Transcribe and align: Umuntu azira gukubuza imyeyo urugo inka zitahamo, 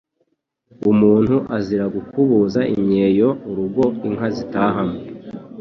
Umuntu 0.91 1.35
azira 1.57 1.85
gukubuza 1.95 2.59
imyeyo 2.77 3.29
urugo 3.49 3.83
inka 4.07 4.27
zitahamo, 4.35 4.97